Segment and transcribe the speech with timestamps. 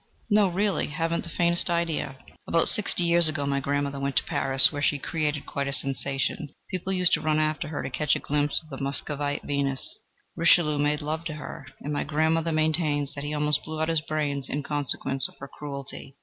[0.31, 2.09] "No, really; haven't the faintest idea." "Oh!
[2.09, 2.35] then listen.
[2.47, 6.49] About sixty years ago, my grandmother went to Paris, where she created quite a sensation.
[6.71, 9.99] People used to run after her to catch a glimpse of the 'Muscovite Venus.'
[10.35, 14.01] Richelieu made love to her, and my grandmother maintains that he almost blew out his
[14.01, 16.17] brains in consequence of her cruelty.